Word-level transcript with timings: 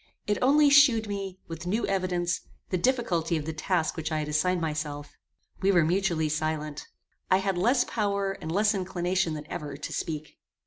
It 0.25 0.39
only 0.41 0.71
shewed 0.71 1.07
me, 1.07 1.37
with 1.47 1.67
new 1.67 1.85
evidence, 1.85 2.41
the 2.71 2.77
difficulty 2.79 3.37
of 3.37 3.45
the 3.45 3.53
task 3.53 3.95
which 3.95 4.11
I 4.11 4.17
had 4.17 4.29
assigned 4.29 4.59
myself. 4.59 5.15
We 5.61 5.71
were 5.71 5.85
mutually 5.85 6.27
silent. 6.27 6.87
I 7.29 7.37
had 7.37 7.55
less 7.55 7.83
power 7.83 8.31
and 8.31 8.51
less 8.51 8.73
inclination 8.73 9.35
than 9.35 9.45
ever 9.45 9.77
to 9.77 9.93
speak. 9.93 10.39